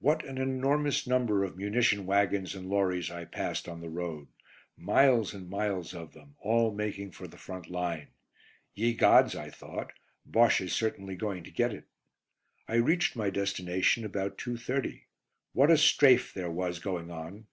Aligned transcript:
What 0.00 0.24
an 0.24 0.36
enormous 0.36 1.06
number 1.06 1.44
of 1.44 1.56
munition 1.56 2.04
waggons 2.04 2.56
and 2.56 2.68
lorries 2.68 3.08
I 3.08 3.24
passed 3.24 3.68
on 3.68 3.80
the 3.80 3.88
road; 3.88 4.26
miles 4.76 5.32
and 5.32 5.48
miles 5.48 5.94
of 5.94 6.12
them, 6.12 6.34
all 6.40 6.72
making 6.74 7.12
for 7.12 7.28
the 7.28 7.36
front 7.36 7.70
line. 7.70 8.08
"Ye 8.74 8.94
gods!" 8.94 9.36
I 9.36 9.48
thought, 9.48 9.92
"Bosche 10.26 10.62
is 10.62 10.72
certainly 10.72 11.14
going 11.14 11.44
to 11.44 11.52
get 11.52 11.72
it." 11.72 11.84
I 12.66 12.78
reached 12.82 13.14
my 13.14 13.30
destination 13.30 14.04
about 14.04 14.38
2.30. 14.38 15.02
What 15.52 15.70
a 15.70 15.78
"strafe" 15.78 16.34
there 16.34 16.50
was 16.50 16.80
going 16.80 17.12
on! 17.12 17.46